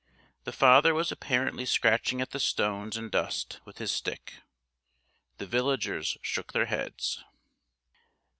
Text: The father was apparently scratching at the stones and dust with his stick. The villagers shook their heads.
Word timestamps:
The 0.45 0.51
father 0.51 0.95
was 0.95 1.11
apparently 1.11 1.63
scratching 1.63 2.21
at 2.21 2.31
the 2.31 2.39
stones 2.39 2.97
and 2.97 3.11
dust 3.11 3.59
with 3.65 3.77
his 3.77 3.91
stick. 3.91 4.41
The 5.37 5.45
villagers 5.45 6.17
shook 6.23 6.53
their 6.53 6.65
heads. 6.65 7.23